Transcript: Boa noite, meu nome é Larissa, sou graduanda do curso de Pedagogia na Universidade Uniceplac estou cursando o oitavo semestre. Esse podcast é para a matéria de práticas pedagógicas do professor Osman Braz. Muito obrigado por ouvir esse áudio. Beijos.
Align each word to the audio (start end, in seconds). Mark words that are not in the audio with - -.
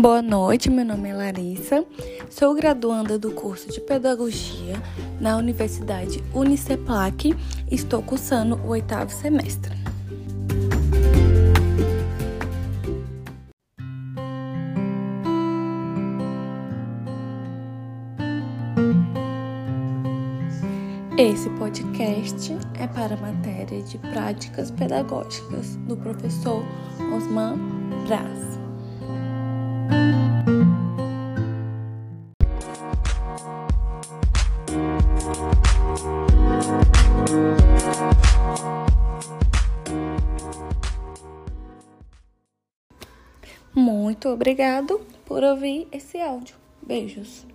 Boa 0.00 0.22
noite, 0.22 0.70
meu 0.70 0.84
nome 0.84 1.08
é 1.08 1.12
Larissa, 1.12 1.84
sou 2.30 2.54
graduanda 2.54 3.18
do 3.18 3.32
curso 3.32 3.68
de 3.68 3.80
Pedagogia 3.80 4.80
na 5.20 5.36
Universidade 5.36 6.22
Uniceplac 6.32 7.34
estou 7.68 8.00
cursando 8.00 8.54
o 8.64 8.68
oitavo 8.68 9.10
semestre. 9.10 9.76
Esse 21.18 21.50
podcast 21.58 22.56
é 22.78 22.86
para 22.86 23.14
a 23.14 23.18
matéria 23.18 23.82
de 23.82 23.98
práticas 23.98 24.70
pedagógicas 24.70 25.74
do 25.88 25.96
professor 25.96 26.62
Osman 27.12 27.58
Braz. 28.06 28.47
Muito 43.74 44.28
obrigado 44.28 45.00
por 45.24 45.44
ouvir 45.44 45.86
esse 45.92 46.20
áudio. 46.20 46.56
Beijos. 46.82 47.46